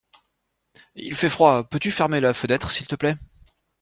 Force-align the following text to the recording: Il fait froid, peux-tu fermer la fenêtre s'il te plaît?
Il 0.95 1.13
fait 1.13 1.29
froid, 1.29 1.63
peux-tu 1.65 1.91
fermer 1.91 2.19
la 2.21 2.33
fenêtre 2.33 2.71
s'il 2.71 2.87
te 2.87 2.95
plaît? 2.95 3.17